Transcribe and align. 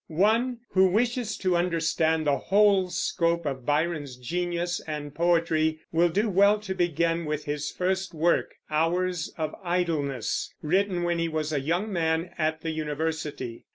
One 0.07 0.61
who 0.71 0.87
wishes 0.87 1.37
to 1.37 1.55
understand 1.55 2.25
the 2.25 2.35
whole 2.39 2.89
scope 2.89 3.45
of 3.45 3.67
Byron's 3.67 4.15
genius 4.15 4.81
and 4.87 5.13
poetry 5.13 5.81
will 5.91 6.09
do 6.09 6.27
well 6.27 6.57
to 6.61 6.73
begin 6.73 7.23
with 7.25 7.45
his 7.45 7.69
first 7.69 8.11
work, 8.11 8.55
Hours 8.71 9.31
of 9.37 9.53
Idleness, 9.63 10.51
written 10.63 11.03
when 11.03 11.19
he 11.19 11.27
was 11.29 11.53
a 11.53 11.59
young 11.59 11.93
man 11.93 12.31
at 12.39 12.61
the 12.61 12.71
university. 12.71 13.67